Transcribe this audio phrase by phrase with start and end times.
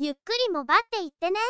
[0.00, 1.40] ゆっくりもばっていってね。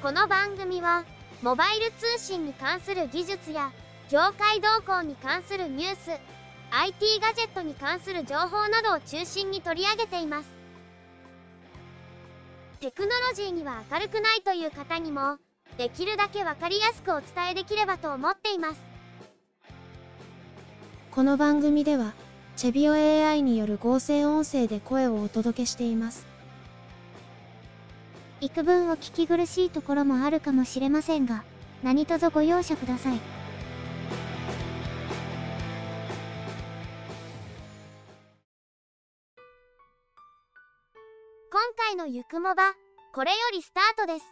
[0.00, 1.04] この番組は
[1.42, 3.70] モバイル通信に関する技術や
[4.08, 6.10] 業界動向に関するニュース
[6.70, 10.48] IT ガジェットに関する情報などを中心に取り上げています
[12.80, 15.36] テクノロジーには明るくないという方にも
[15.76, 18.95] できるだけ分かりやすくお伝えできればと思っています
[21.16, 22.12] この番組では
[22.56, 26.26] チェビオ AI による合成音声で声をお届けしています。
[28.42, 31.42] 幾分お聞き苦しいところもあるかもしれませんが
[31.82, 33.16] 何卒ご容赦ください。
[41.50, 42.74] 今回のゆくもば
[43.14, 44.26] これよりスタートです。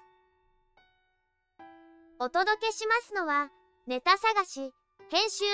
[2.19, 3.49] お届けしますのは
[3.87, 4.75] ネタ探し
[5.11, 5.45] 編集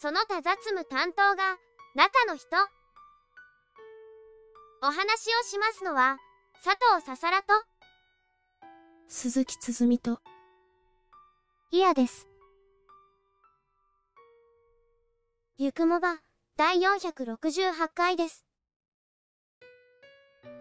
[0.00, 1.56] その他雑務担当が
[1.96, 2.46] 中の人。
[4.80, 6.18] お話をしますのは
[6.64, 7.48] 佐藤ささらと。
[9.08, 10.20] 鈴木つづみと。
[11.72, 12.28] イヤです。
[15.56, 16.20] ゆくもば
[16.56, 18.44] 第468回です。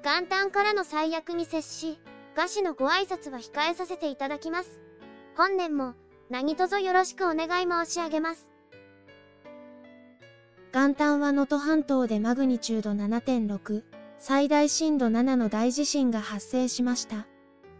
[0.03, 1.99] 元旦からの最悪に接し
[2.35, 4.81] 餓死のご挨拶は控えさせていただきます。
[5.35, 5.93] 本年も
[6.31, 8.56] 何卒よろしくお願い申し上げます
[10.73, 13.83] 元旦は能登半島でマグニチュード7.6
[14.19, 17.25] 最大震度7の大地震が発生しました。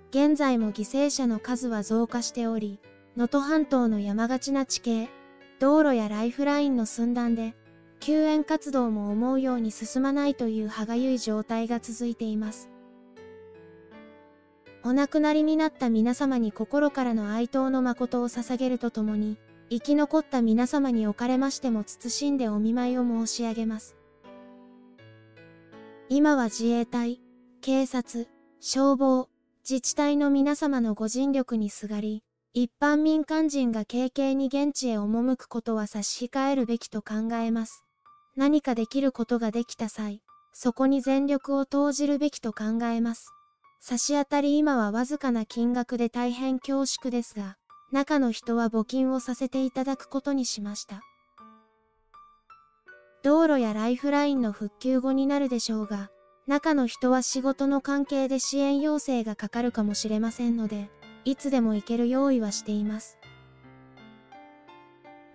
[0.10, 2.80] 現在も犠牲者の数は増加しており
[3.18, 5.10] 能登半島の山がちな地形
[5.60, 7.56] 道路やライフラインの寸断で
[8.00, 12.70] 救援活動も思うように進まないという歯がゆい状態が続いています。
[14.84, 19.38] お亡くなりになった皆様に心からの哀悼の誠を捧げるとともに
[19.70, 23.96] 生き残った皆様におかれましても謹んでお見舞いを申し上げます
[26.10, 27.22] 今は自衛隊
[27.62, 28.28] 警察
[28.60, 29.28] 消防
[29.70, 32.24] 自治体の皆様のご尽力にすがり
[32.54, 37.84] 一般民間人が軽々に現地へ赴くことは差し控えるべきと考えます
[38.38, 40.22] 何かできることができた際、
[40.54, 43.34] そこに全力を投じるべきと考えます。
[43.80, 47.58] 差し当たり今はわずかな金額で大変恐縮ですが、
[47.92, 51.02] 中の人は募金をさせていただくことにしました。
[53.24, 56.10] 道路やライフラインの復旧後になるでしょうが、
[56.48, 60.90] 中の人は仕事の関係で支援要請がかかるかもしれませんので、
[61.26, 63.18] いつでも行ける用意はしています。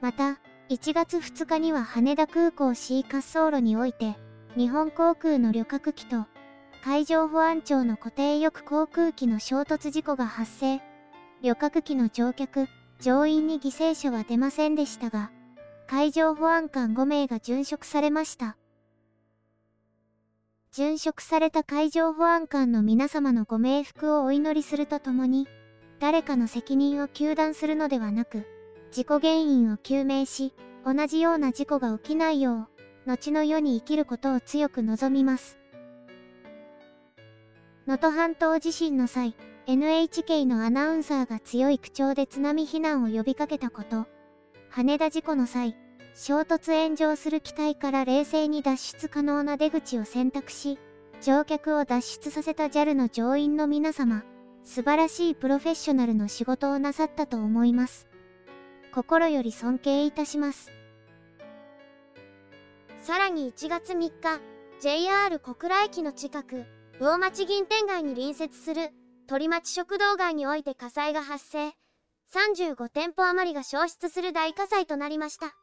[0.00, 0.40] また、
[0.70, 4.16] 1月2日には羽田空港 C 滑走路において、
[4.56, 6.26] 日本航空の旅客機と
[6.84, 10.91] 海上保安庁の固定翼航空機の衝突事故が発生。
[11.42, 12.68] 旅客機の乗客、
[13.00, 15.32] 乗員に犠牲者は出ませんでしたが、
[15.88, 18.56] 海上保安官5名が殉職されました。
[20.72, 25.48] 殉職された海上保安官の皆様のご冥福をお祈りするとともに、
[25.98, 28.46] 誰かの責任を糾弾するのではなく、
[28.92, 30.54] 事故原因を究明し、
[30.86, 32.68] 同じような事故が起きないよ
[33.06, 35.58] う、後の世に生きることを強く望みます。
[37.88, 39.34] 能登半島地震の際、
[39.66, 44.06] NHK のアナウンサーが強い口調で津波避難を呼びかけたこと、
[44.70, 45.76] 羽田事故の際、
[46.14, 50.78] 衝突炎上する機体から冷静に脱出可能な出口を選択し、
[51.20, 54.24] 乗客を脱出させた JAL の乗員の皆様、
[54.64, 58.08] 素晴らしいプロフェッショナルの仕事をなさったと思います。
[58.92, 60.72] 心より尊敬いたします。
[63.00, 64.12] さらに1月3日、
[64.80, 66.64] JR 小倉駅の近く、
[66.98, 68.92] 魚町銀天街に隣接する
[69.28, 71.72] 鳥町食堂街において火災が発生。
[72.34, 75.54] 35店舗余りが消失する大火災となりました。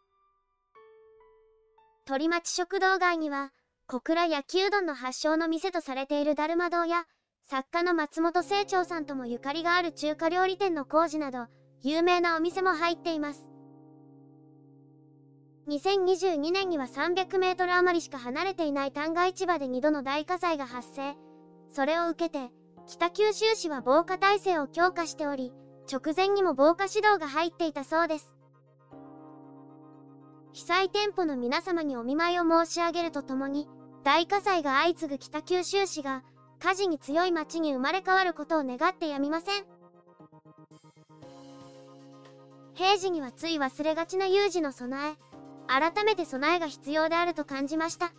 [2.06, 3.52] 鳥町食堂街には、
[3.88, 7.06] 小倉焼きうどんの発祥の店とされているだるま堂や、
[7.44, 11.48] 作家の松本清張さんともゆかりがある中華料理店の工事など、
[11.82, 13.50] 有名なお店も入っています。
[15.68, 21.16] 2022年には300メートル余りしか離れていない旦過市場で2度の大火災が発生。
[21.72, 22.52] それを受けて、
[22.90, 25.54] 北九州市は防火体制を強化しており、
[25.92, 28.34] 直前にも防火指導が入っていたそうです。
[30.54, 33.70] 被災店舗の皆様にお見舞いを申し上げるとともに、
[34.04, 36.24] 大火災が相次ぐ北九州市が、
[36.60, 39.66] 火事に強い町に生まれ変わることを願ってやみません。
[42.74, 45.16] 平時にはつい忘れがちな有事の備え、
[45.68, 48.14] 改めて備えが必要であると感じました。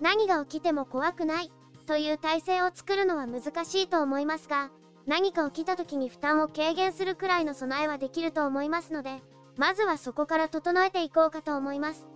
[0.00, 1.52] 何が起きても怖くない
[1.86, 4.70] という体制を作るのは難しいと思いますが、
[5.06, 9.20] 何か起きた時に負担を軽減するくらいの備えはできると思いますので、
[9.56, 12.06] まずはそこから整えていこうかと思います。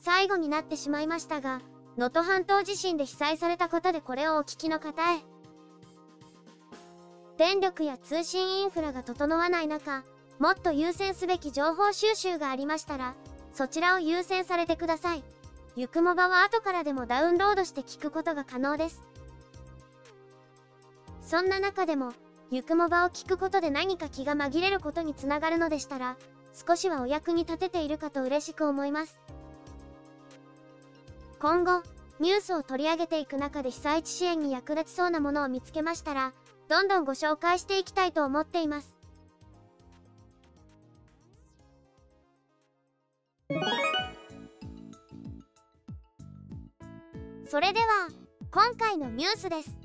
[0.00, 1.60] 最後になってしまいましたが、
[1.96, 5.20] 能登半島地震で被災された方でこれをお聞きの方へ。
[7.38, 10.04] 電力や通信インフラが整わない中、
[10.38, 13.14] もっと優先すべき情報収集がありましたら、
[13.52, 15.22] そちらを優先されてください。
[15.74, 19.00] ゆくもばは後からでもダウンロードして聞くことが可能です。
[21.22, 22.12] そんな中でも、
[22.50, 26.16] ゆくもばを聞くことで何か気が紛れることにつながるのでしたら、
[26.52, 29.18] 少しはお役に立てているかと嬉しく思います。
[31.40, 31.82] 今後、
[32.20, 36.34] ニュースを取り上げていく中で被災地支援に役立ちそうなものを見つけましたら、
[36.68, 39.01] どんどんご紹介していきたいと思っています。
[47.52, 48.08] それでは
[48.50, 49.78] 今回のニュースです。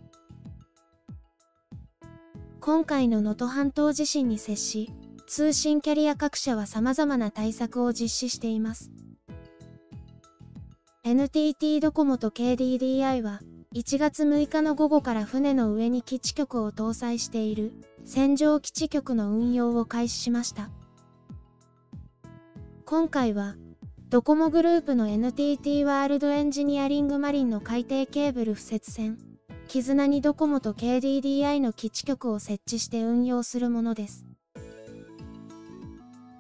[2.62, 4.90] 今回の能登半島地震に接し
[5.28, 8.90] 通信キャリア各社は様々な対策を実施しています。
[11.04, 13.42] NTT ドコモと KDDI は
[13.76, 17.74] 1月6日の午後から船の上に基地局を搭載している
[18.06, 20.70] 戦場基地局の運用を開始しました。
[22.86, 23.58] 今回は
[24.10, 29.18] ドコモグループの NTT ワールドエンジニアリングマリンの海底ケーブル敷設船、
[29.68, 34.24] 絆にドコモと KDDI の基地局を設置して運用するものです。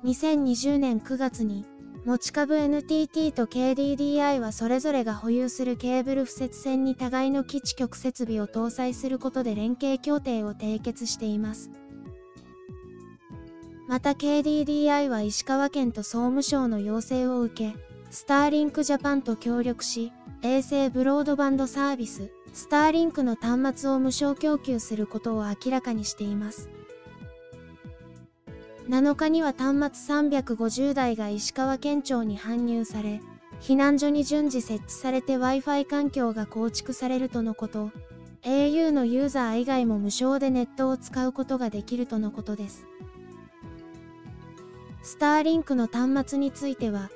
[0.06, 1.66] 2020年9月に、
[2.06, 11.70] 持ち株 NTT と KDDI はそれぞれが保有するケーブル敷設船に互いの基地局設備を搭載することで連携協定を締結しています。
[13.88, 17.80] また KDDI は石川県と総務省の要請を受け、
[18.10, 20.12] スターリンクジャパンと協力し、
[20.42, 26.70] 衛星ブロードバンドサービス、スターリンクの端末を無償供給することを明らかにしています。
[28.90, 33.22] 7日には端末350台が石川県庁に搬入され、
[33.62, 37.92] 避難所に順次設置されて Wi-Fi 環境が構築されるとのこと、
[38.44, 42.86] au のユーザー以外も無償でネットを使うことができるとのことです。
[45.08, 47.10] スターリンクの端末については、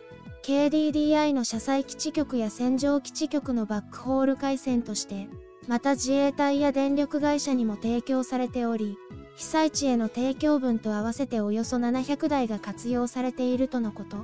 [0.44, 5.28] KDDI の車載基地局や戦場基地局のバックホール回線として、
[5.68, 8.98] また自衛隊や電力会社にも提供されており、
[9.36, 14.24] 被災地への提供分と合わせておよそ700台が活用されているとのこと。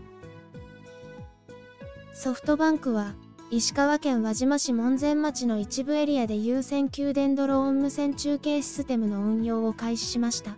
[2.13, 3.15] ソフトバンクは、
[3.51, 10.55] 石川県輪島市門前町の一部エリアで有線給電ドローン無線中継システムの運用を開始しました。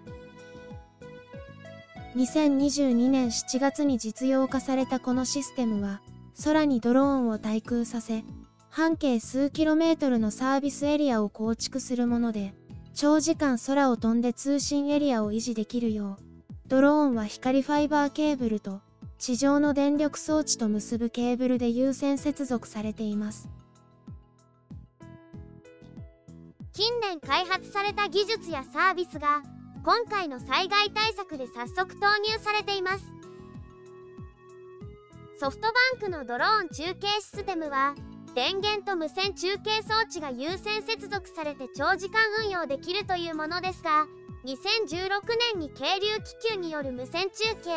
[2.15, 6.01] 2022年7月に実用化されたこのシステムは、
[6.43, 8.23] 空にドローンを対空させ、
[8.69, 12.53] 半径数キロメートルのサービスエリアを構築するもので、
[12.95, 16.23] 長時間空を飛んで通信エリアを維持できるよう、
[16.67, 18.81] ドローンは光ファイバーケーブルと
[19.17, 23.49] 地上の電力装置と結ぶケーブルで優先接続されています。
[26.73, 29.43] 近年開発された技術やサービスが
[29.89, 33.05] 今回の災害対策で早速投入されています。
[35.39, 37.95] ソフトバンクのドローン中継システムは
[38.35, 44.05] 電源と無線中継装置が優先接続されて長時間運用できるというものですが
[44.45, 45.09] 2016
[45.55, 46.07] 年に渓流
[46.43, 47.71] 気球による無線中継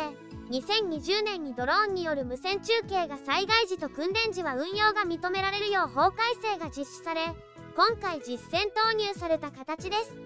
[0.51, 7.21] 2020年にドローンによる無線中継が災害時と訓練時は運用が認められるよう法改正が実施され
[7.75, 10.22] 今回実践投入された形です。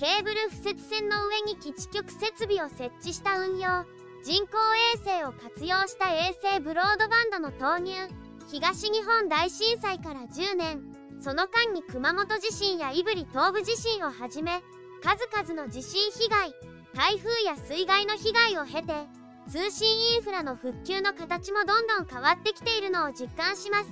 [0.00, 3.84] ケーブル敷設線の上に基地局設備を設置した運用
[4.24, 4.56] 人工
[4.96, 7.92] 衛星を活用した衛星ブロードバンドの投入
[8.50, 10.80] 東日本大震災から10年
[11.20, 14.62] その間に熊本地震や胆振東部地震をはじめ
[15.02, 16.54] 数々の地震被害
[16.94, 18.94] 台風や水害の被害を経て
[19.50, 23.90] 通信インフラの復旧の形もどんどん変わってきているのを実感します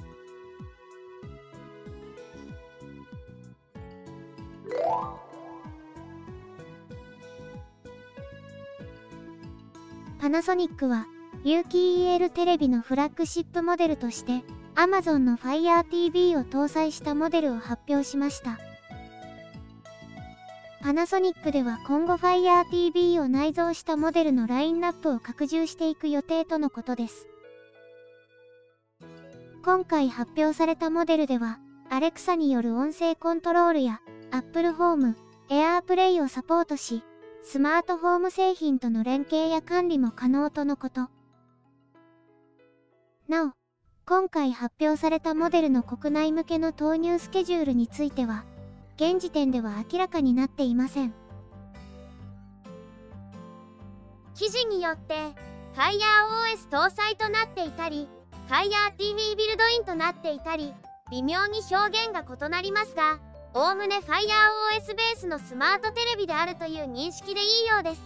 [10.20, 11.06] パナソニックは、
[11.44, 14.42] 有機 EL テレビのフラッグシップモデルとして、
[14.74, 18.58] Amazon の Fire TV を搭載したモデルを発表しました。
[20.82, 27.28] パナソニックでは今後 Fire TV を内蔵したモデルのラインナップを拡充していく予定とのことです。
[29.64, 31.60] 今回発表されたモデルでは、
[31.90, 34.00] Alexa による音声コントロールや
[34.32, 35.14] Apple Home、
[35.48, 37.04] AirPlay をサポートし、
[37.42, 41.08] スマートフォーム製品との連携や管理も可能とのこと。
[43.28, 43.52] なお、
[44.06, 48.44] 今回発表されたモデルの国内向けの投入スケジュールについては、
[48.96, 51.14] 現時点では明らかになっていません。
[54.38, 55.14] 記事によって
[55.74, 58.08] FireOS 搭載となっていたり
[58.48, 60.72] FireTV ビルドインとなっていたり
[61.10, 63.18] 微妙に表現が異なりますが
[63.58, 68.00] おおむね FireOS ベースのスマートテレビであるという認識でいいようです。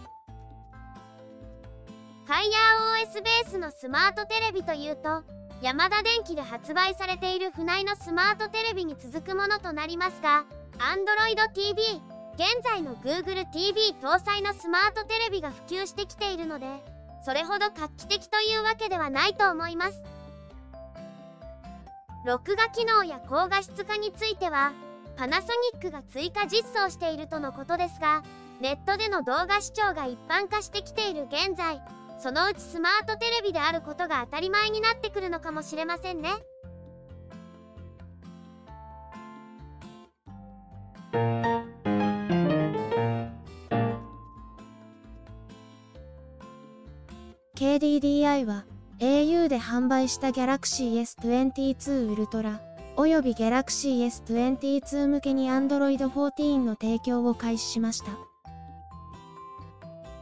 [2.26, 5.23] FireOS ベースのスマートテレビというと
[5.61, 10.47] ヤマダ電機で発売されている船井のスマートテレビに続くものとなりますが
[10.78, 12.00] Android TV
[12.32, 16.66] 現在の Google TV 搭載のスマートテレビが普及してきているので
[17.26, 20.02] それほど画期的というわけではないと思います。
[22.25, 24.73] 録画機能や高画質化については
[25.16, 28.23] パナソニックが追加実装しているとのことですが
[28.61, 31.81] ネットでの動画視聴が一般化してきている現在
[32.19, 36.31] そのうちスマートテレビであることが当たり前になってくるのかもしれませんね。
[47.57, 48.64] KDDI は
[49.00, 58.18] au で販売した Galaxy S22 Ultra および Galaxy S22 向けに Android 14の提供を開始しました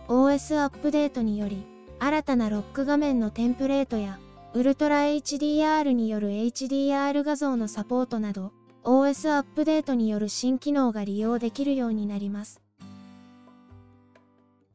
[0.09, 1.65] OS アップデートにより
[1.99, 4.19] 新たなロック画面のテンプレートや
[4.55, 8.53] ウルトラ HDR による HDR 画像のサポートなど
[8.85, 12.61] OS アップデートによる新機能が利用できるようになります。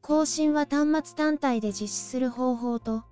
[0.01, 3.03] 更新は端末単体で実施する方法と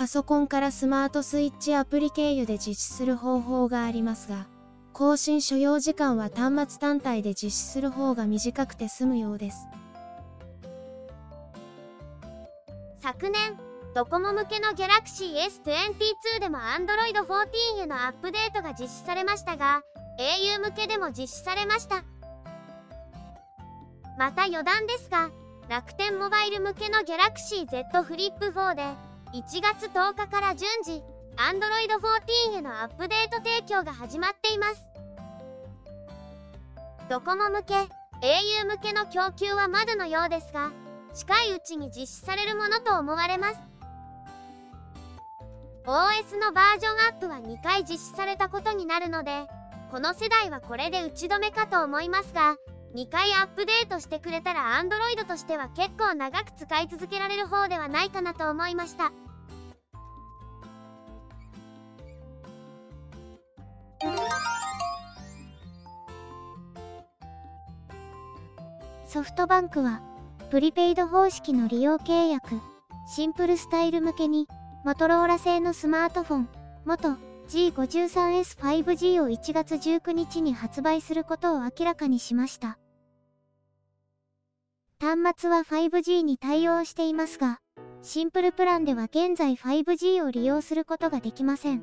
[0.00, 4.46] パソコンからスマートスイッチアプリ経由で実施する方法がありますが
[4.94, 9.68] 更新所要時間は端末単体で実施する方が短くて済むようです。
[13.02, 13.58] 昨年
[13.94, 19.82] ドコモ向けの Galaxy S22 でも Android 14へのアップデートが実施されましたが
[20.18, 22.04] au 向けでも実施されました
[24.18, 25.30] また余談ですが
[25.68, 31.04] 楽天モバイル向けの Galaxy Z フリップ4で1月10日から順次
[31.36, 31.88] Android
[32.52, 34.82] 14へのアップデート提供が始まっています。
[37.08, 37.86] ドコモ向け au
[38.66, 40.72] 向けの供給はまだのようですが
[41.14, 43.56] 近いうちに実施されるものと思われます。
[45.86, 49.46] OS のバージョンアップは2回実施されたことになるので
[49.90, 52.56] この世代はこれで打ち止めかと思いますが
[52.94, 59.12] 2回アップデートしてくれたら Android としては結構長く使い続けられる方ではないかなと思いました
[69.06, 70.02] ソフトバンクは
[70.50, 72.60] プリペイド方式の利用契約、
[73.06, 74.48] シンプルスタイル向けに、
[74.84, 76.48] モトローラ製のスマートフォン、
[76.84, 77.10] 元
[77.48, 82.79] G53S5G を1月19日に発売することを明らかにしました。
[85.00, 87.58] 端末は 5G に対応していますが、
[88.02, 91.82] シンプルプランでは現在 5G を利用することができません。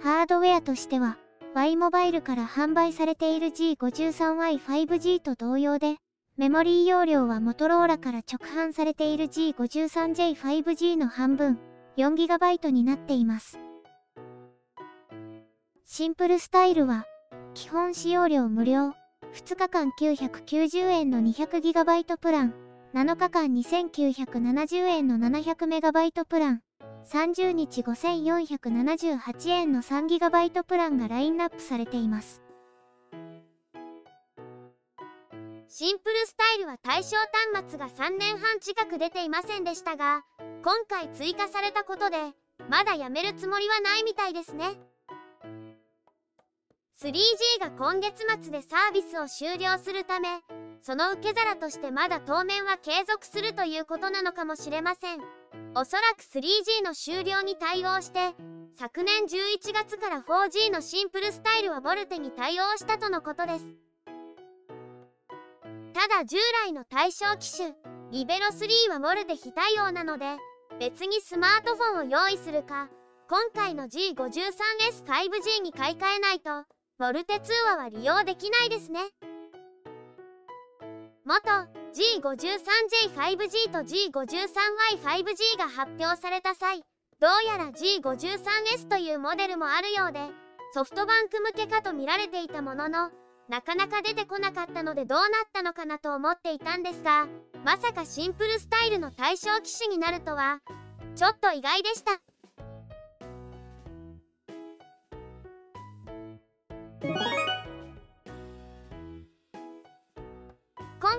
[0.00, 1.18] ハードウェアとしては、
[1.54, 5.96] Y モバイルから販売されている G53Y5G と同様で、
[6.38, 11.58] メモリー容量はモトローラから直販されている G53J5G の半分、
[11.98, 13.58] 4GB になっています。
[15.84, 17.04] シンプルスタイルは、
[17.52, 18.94] 基本使用料無料、
[19.36, 22.54] 2日間990円の 200GB プラン、
[22.94, 26.62] 7日間2970円の 700MB プラン、
[27.04, 32.40] 30日5478円の 3GB プランがラインナップされています。
[35.68, 37.18] シンプルスタイルは対象
[37.52, 40.24] 端末が3年半近く出ていませんでしたが
[40.64, 42.16] 今回追加されたことで
[42.70, 44.78] まだやめるつもりはないみたいですね。
[47.02, 47.12] 3G
[47.60, 50.40] が今月末でサービスを終了するため
[50.80, 55.20] その受け皿としてまだ当面は継続するということなのかもしれません。
[55.74, 58.34] おそらく 3G の終了に対応して
[58.78, 63.64] 昨年11月から 4G のシンプルスタイルはボルテに対応したとのことです。
[65.92, 67.74] ただ従来の対象機種
[68.10, 70.36] リベロ3はモルテ非対応なので
[70.80, 72.88] 別にスマートフォンを用意するか
[73.28, 76.64] 今回の G53S5G に買い替えないと
[76.98, 79.00] モルテ通話は利用できないですね。
[81.26, 81.42] 元
[81.92, 86.84] G53J5G と G53Y5G が発表された際
[87.20, 90.20] どうやら G53S というモデルもあるようで
[90.72, 93.10] ソフトバンク向けかと見られていたものの
[93.48, 97.26] なかなか出てこなかったのでどうなったのかなと思っていたんですが
[97.64, 100.60] まさかシンプルスタイルの対象機種になるとは
[101.16, 102.20] ちょっと意外でした。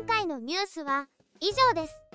[0.07, 1.07] 回のニュースは
[1.39, 2.07] 以上です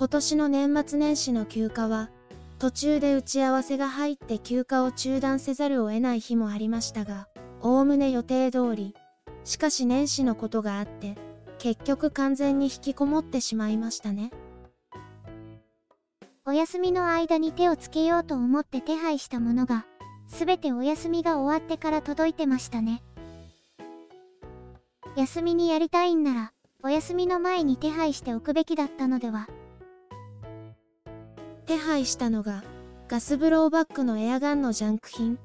[0.00, 2.08] 今年の年末年始の休暇は、
[2.58, 7.28] 途中で打ち合わせが入って休暇を中断せざるを得ない日もありましたが、
[7.60, 8.94] おおむね予定通り。
[9.44, 11.16] しかし年始のことがあって、
[11.58, 14.30] 結局完全に引きこもってしまいましたね。
[16.46, 19.84] お休みの間に手をつけようと思って手配したものが、
[20.28, 23.02] すべてお休みが終わってから届いてましたね。
[25.20, 29.48] 休みにやりたいんなら、お休みの前に手配しておくべきだったのでは。
[31.66, 32.64] 手配したのが、
[33.06, 35.38] ガスブローバッグのエアガンのジャンク品。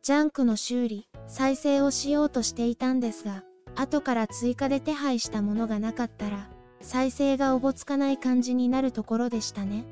[0.00, 3.44] ジャンクの修理、再生をしようとしていたんですが、
[3.76, 6.48] 後から追加で手配したものがなかったら、
[6.80, 9.84] 再生がおぼつかない感じになるところでしたね。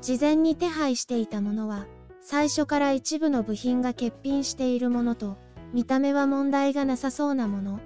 [0.00, 1.84] 事前に手配していたものは、
[2.22, 5.36] 最初から一部の部品が欠品しているものと、
[5.72, 7.80] 見た目は問題がなさそうなもの。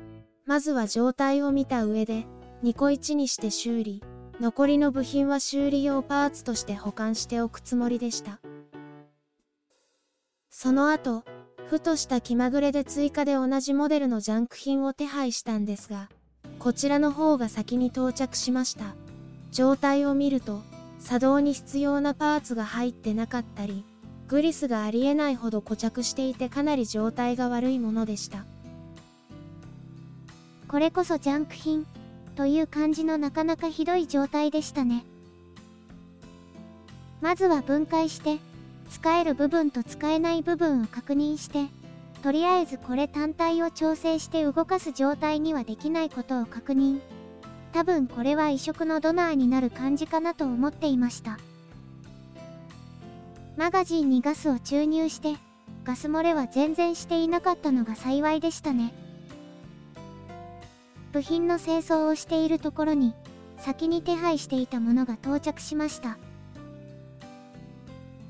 [0.46, 2.26] まずは状態を見た上で、
[2.62, 4.02] 2個1にして修理。
[4.40, 8.40] 残りの部品は修理用パーツとして保管しておくつもりでした。
[10.50, 11.24] その後、
[11.66, 16.08] ふとした気まぐれで追加で同じモデルのジャンク品を手配したんですが、
[16.58, 18.94] こちらの方が先に到着しました。
[19.50, 20.60] 状態を見ると、
[20.98, 23.84] 作動に必要なパーツが入ってなかったり、
[24.32, 28.46] グリスがありえないほど固着していてかなり状態が悪いものでした。
[30.68, 31.84] これこそジャンク品。
[32.34, 35.04] という感じのなかなかひどい状態でしたね。
[37.20, 38.38] まずは分解して、
[38.88, 41.66] 使える部分と使えない部分を確認して、
[42.22, 47.00] とりあえずこれ単体を調整して動かす状態にはできないことを確認。
[47.74, 51.38] 多分これは移植のドナーになる感じかなと思っていました。
[53.56, 55.36] マガジンにガスを注入して、
[55.84, 58.94] ガス漏れは全然していなかったのが幸いでしたね。
[61.12, 63.14] 部品の清掃をしているところに、
[63.58, 66.16] 先に手配していたものが到着しました。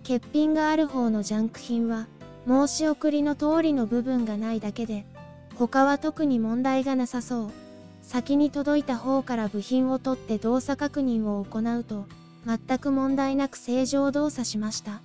[0.03, 2.09] 欠品がある方のジャンク品は、
[2.49, 5.07] 申し送りの通りの部分がないだけで、
[5.55, 7.51] 他は特に問題がなさそう。
[8.03, 12.07] 先に届いた方から部品を取って動作確認を行うと、
[12.45, 15.01] 全く問題なく正常動作しました。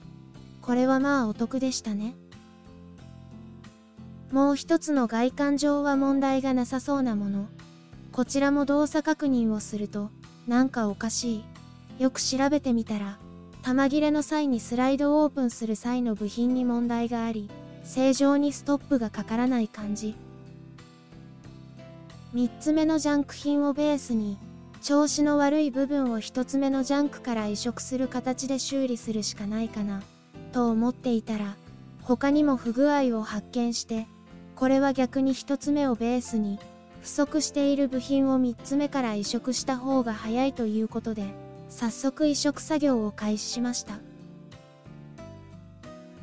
[0.68, 2.14] これはまあお得でしたね。
[4.34, 7.48] もう一つの外観上は問題がなさそうなもの。
[8.12, 10.12] こちらも動作確認をすると、
[10.46, 11.46] なんかおかし
[12.00, 12.04] い。
[12.04, 13.18] よく調べてみたら、
[13.62, 17.50] 玉切れの際にスライドオープンする際の部品に問題があり、
[17.86, 20.16] 正常にストップがかからない感じ。
[22.34, 24.38] 3つ目のジャンク品をベースに、
[24.82, 30.04] 調子の悪い部分を1つ目のジャンクから移植する形で修理するしかないかな、
[30.48, 31.56] と思っていたら、
[32.02, 34.08] 他にも不具合を発見して、
[34.56, 36.60] これは逆に1つ目をベースに、
[37.02, 41.26] 不足している部品を3つ目から移植した方が早いということで、
[41.70, 44.00] 早速移植作業を開始しました。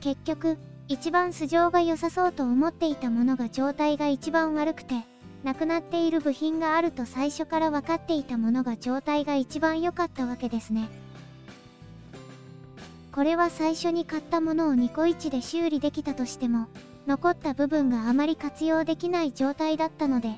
[0.00, 0.58] 結局、
[0.88, 4.96] 一番素性が良さそうと思っていたものが状態が一番悪くて、
[5.44, 10.88] なくなっている部品があると最初から分かっていたものが状態が一番良かったわけですね。
[13.14, 16.66] これは最初に買ったものを2個1で修理できたとしても、
[17.06, 20.34] 残った部分があまり活用できない状態だったので、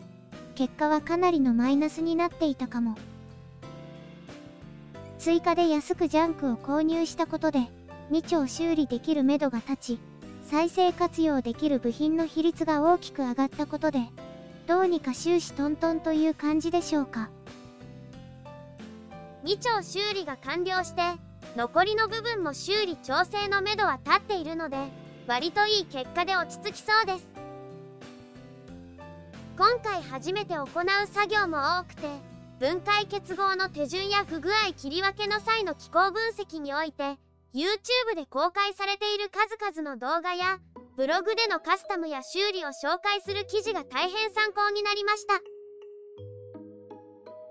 [0.57, 2.99] 結果はかなりのマイナスになっていたかも。
[5.19, 7.61] 追加で安くジャンクを購入したことで、
[8.11, 9.99] 2丁修理できるめどが立ち、
[10.43, 14.01] 再生活用できる部品の比率が大きく上がったことで、
[14.67, 17.31] どうにか終始トントンという感じでしょうか。
[19.45, 21.26] 2丁修理が完了して、
[21.57, 24.77] 残りの部分も修理調整のめどは立っているので、
[25.27, 27.37] 割といい結果で落ち着きそうです。
[29.57, 30.69] 今回初めて行う
[31.07, 32.03] 作業も多くて
[32.61, 37.17] 分解結合の手順や不具合切り分けの際の機構分析において
[37.55, 40.59] YouTube で公開されている数々の動画や
[40.99, 45.56] ブログでのカスタムや修理を紹介する記事が大変参考になりました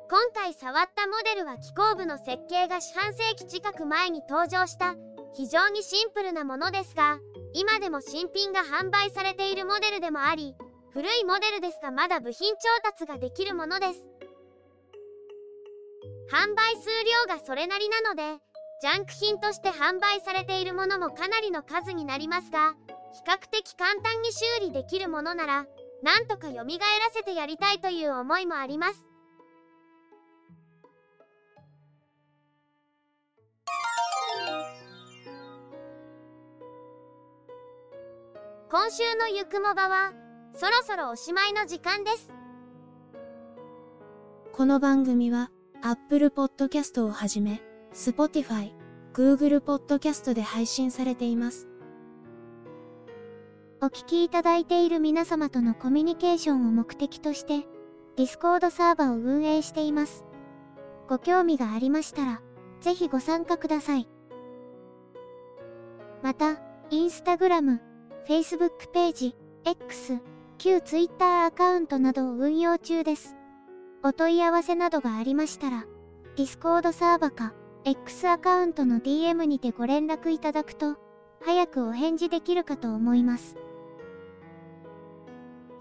[0.08, 4.96] 今回触ったモデルは機構部の設計が四半世紀近く前に登場した
[5.34, 7.18] 非常にシンプルなものですが
[7.54, 10.56] 今でも新品が販売されているモデルでもあり
[10.92, 14.00] 古いモデルですがまだ部品調達ができるものです。
[16.32, 16.90] 販売数
[17.30, 18.40] 量がそれなりなので
[18.82, 22.76] ジャンク品として販売されているものもかなりの数になりますが
[23.14, 25.66] 比較的簡単に修理できるものなら
[26.04, 26.66] なんとか蘇ら
[27.14, 29.15] せてやりたいという思いもあります。
[38.72, 40.12] 今週のゆくもばは
[40.56, 42.34] そろそろおしまいの時間です
[44.54, 45.52] この番組は
[45.84, 47.62] Apple Podcast をはじめ、
[47.94, 48.74] Spotify、
[49.14, 51.68] Google Podcast で配信されています。
[53.82, 57.68] お聞きいただいている皆様とのコミュニケーションを目的として、
[58.18, 60.26] Discord サーバーを運営しています。
[61.08, 62.42] ご興味がありましたら、
[62.82, 64.10] ぜひご参加ください。
[66.24, 66.58] また、
[66.90, 67.82] インスタグラム、
[68.28, 69.36] Facebook ページ、
[69.66, 70.20] X、
[70.58, 73.36] 旧 Twitter アカウントなどを運用中です。
[74.04, 75.86] お問い合わせなどがありましたら、
[76.36, 80.96] Discord サーバか X アカウントの DM にてご連絡いただくと、
[81.44, 83.58] 早くお返事できるかと思います。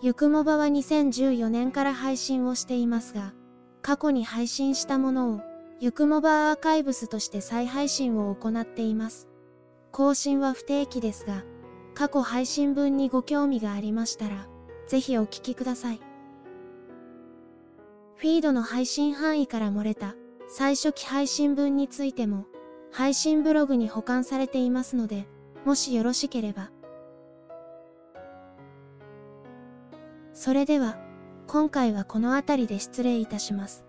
[0.03, 3.33] ゆくもばは2014年から配信をしていますが、
[3.81, 5.41] 過去に配信したものを、
[5.81, 9.29] ゆくもばアーカイブスとして再配信を行っています。
[9.93, 11.43] 更新は不定期ですが、
[11.95, 14.49] 過去配信分にご興味がありましたら、
[14.87, 16.01] ぜひお聞きください。
[18.17, 20.15] フィードの配信範囲から漏れた
[20.49, 22.47] 最初期配信分についても、
[22.91, 25.27] 配信ブログに保管されていますので、
[25.65, 26.71] もしよろしければ。
[30.33, 30.99] それでは、
[31.47, 33.85] 今回はこの辺りで失礼いたします。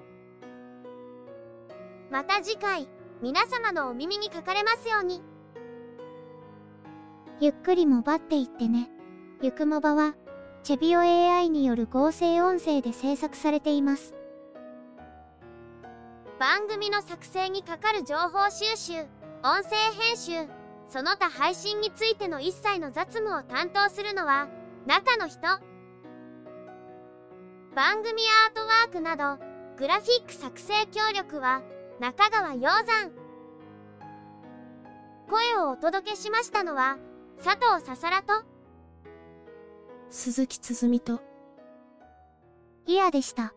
[2.12, 2.88] また次回、
[3.22, 5.22] 皆様のお耳にかかれますように。
[7.42, 8.90] ゆっくりもばっていってね。
[9.42, 10.16] ゆくもばは、
[10.64, 14.14] チェビオ AI による合成音声で制作されています。
[16.40, 18.94] 番組の作成にかかる情報収集、
[19.44, 20.50] 音声編集、
[20.88, 24.48] その他配信についての一切の雑務を担当するのは、
[24.86, 25.42] 中の人。
[27.76, 29.44] 番組アートワークなど、
[29.76, 31.64] グラフィック作成協力は、
[32.00, 33.12] 中川洋山。
[35.30, 36.98] 声をお届けしましたのは、
[37.44, 38.34] 佐藤ささらと、
[40.10, 41.22] 鈴木つづみと、
[42.88, 43.54] イヤでした。